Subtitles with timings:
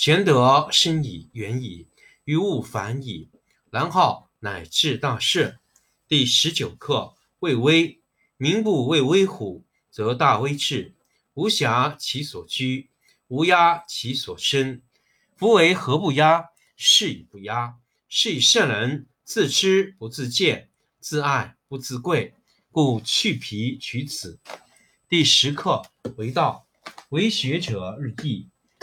[0.00, 1.86] 玄德深矣，远矣，
[2.24, 3.28] 于物反矣，
[3.70, 5.58] 然后乃至大顺。
[6.08, 8.00] 第十九课为威。
[8.38, 10.94] 民不畏威虎，则大威至。
[11.34, 12.88] 无暇其所居，
[13.28, 14.80] 无压其所生。
[15.36, 16.48] 夫为何不压？
[16.78, 17.76] 是以不压。
[18.08, 22.32] 是以圣人自知不自见，自爱不自贵，
[22.72, 24.40] 故去皮取此。
[25.10, 25.82] 第十课
[26.16, 26.66] 为道，
[27.10, 28.48] 为学者日益，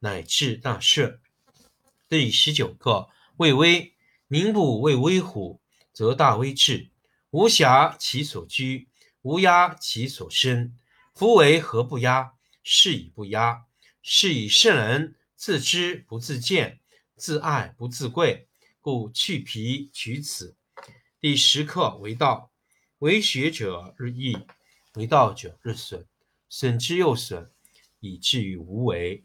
[0.00, 1.20] 乃至大顺。
[2.08, 3.94] 第十九课为威。
[4.30, 5.58] 民不畏威虎，
[5.94, 6.90] 则大威至。
[7.30, 8.86] 无暇其所居，
[9.22, 10.76] 无压其所生。
[11.14, 12.34] 夫为何不压？
[12.62, 13.64] 是以不压。
[14.02, 16.78] 是以圣人自知不自见，
[17.16, 18.48] 自爱不自贵，
[18.82, 20.54] 故去皮取此。
[21.18, 22.50] 第十课为道，
[22.98, 24.36] 为学者日益，
[24.96, 26.06] 为道者日损，
[26.50, 27.50] 损之又损，
[28.00, 29.24] 以至于无为。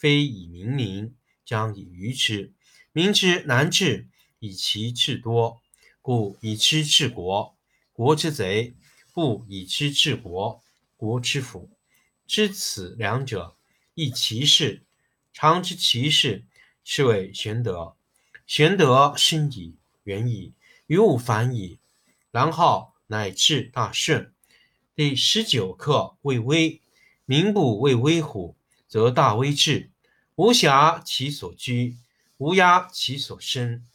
[0.00, 2.54] 非以明民，将以愚之。
[2.90, 5.60] 民之难治，以其智多，
[6.00, 7.54] 故以知治国。
[7.92, 8.74] 国之贼，
[9.12, 10.62] 不以知治国，
[10.96, 11.68] 国之福。
[12.26, 13.58] 知此两者，
[13.92, 14.86] 亦其事。
[15.34, 16.46] 常知其事，
[16.82, 17.94] 是谓玄德。
[18.46, 20.54] 玄德深矣，远矣，
[20.86, 21.78] 于物反矣，
[22.30, 24.32] 然后乃至大顺。
[24.94, 26.80] 第十九课为威。
[27.26, 28.56] 民不畏威虎，
[28.90, 29.92] 则大威至。
[30.34, 31.96] 无暇其所居，
[32.38, 33.86] 无压其所生。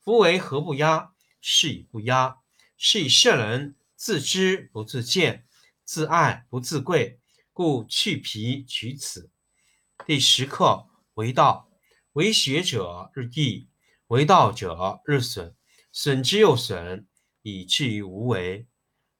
[0.00, 1.12] 夫为何不压？
[1.40, 2.38] 是以不压。
[2.76, 5.44] 是以圣人自知不自见，
[5.84, 7.18] 自爱不自贵，
[7.52, 9.28] 故去皮取此。
[10.06, 11.68] 第十课为道，
[12.12, 13.66] 为学者日益。
[14.08, 15.56] 为道者日损，
[15.90, 17.08] 损之又损，
[17.42, 18.66] 以至于无为。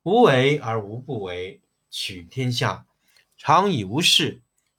[0.03, 2.87] 无为而无不为，取天下
[3.37, 4.43] 常以无事，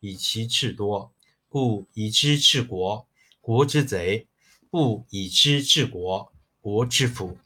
[0.00, 1.12] 以其智多，
[1.48, 3.06] 故以知治国。
[3.40, 4.26] 国之贼，
[4.70, 7.38] 不以知治国，国之福。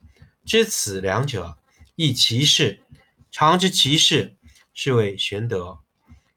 [0.45, 1.59] 知此两者，
[1.95, 2.83] 亦其事。
[3.31, 4.37] 常知其事，
[4.73, 5.79] 是谓玄德。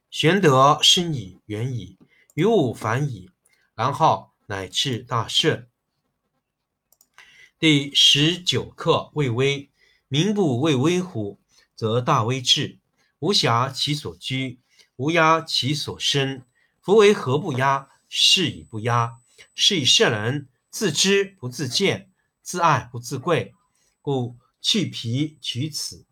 [0.10, 1.98] 玄德深矣，远矣，
[2.36, 3.30] 于物反矣，
[3.76, 5.68] 然后乃至大顺。
[7.60, 9.70] 第十九课：未微。
[10.08, 11.38] 民不畏威乎，
[11.76, 12.80] 则大威至。
[13.20, 14.60] 无暇其所居，
[14.98, 16.44] 无压其所生。
[16.82, 17.90] 夫为何不压？
[18.10, 19.20] 是以不压。
[19.54, 22.12] 是以圣人自知不自见，
[22.42, 23.54] 自爱不自贵，
[24.02, 26.06] 故去皮取此。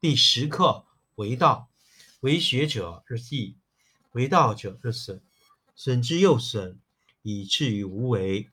[0.00, 0.84] 第十课：
[1.14, 1.68] 为道。
[2.20, 3.56] 为学者日益，
[4.12, 5.22] 为道者日损，
[5.76, 6.80] 损之又损，
[7.22, 8.50] 以至于无为。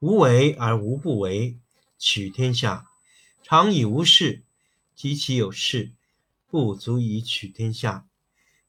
[0.00, 1.58] 无为而无不为。
[1.96, 2.88] 取天下
[3.42, 4.42] 常以无事，
[4.96, 5.92] 及其有事，
[6.48, 8.06] 不足以取天下。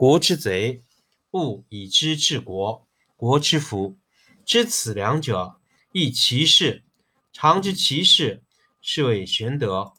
[0.00, 0.80] 国之贼；
[1.30, 3.98] 不以知治国，国之福。
[4.46, 5.60] 知此两者，
[5.92, 6.86] 亦其事。
[7.34, 8.42] 常知其事，
[8.80, 9.92] 是谓玄德。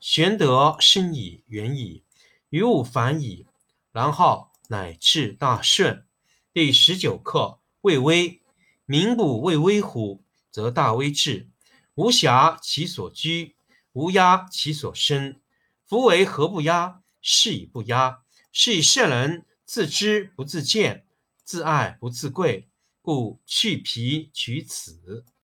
[0.00, 2.02] 玄德深矣，远矣，
[2.48, 3.46] 于物反矣，
[3.92, 6.04] 然后乃至大顺。
[6.52, 8.42] 第十九课：未微。
[8.86, 11.48] 民不畏威乎，则大威至。
[11.94, 13.54] 无暇其所居，
[13.92, 15.40] 无压其所生。
[15.86, 17.02] 夫为何不压？
[17.22, 18.23] 是以不压。
[18.56, 21.04] 是以圣人自知不自见，
[21.42, 22.68] 自爱不自贵，
[23.02, 25.24] 故去皮取此。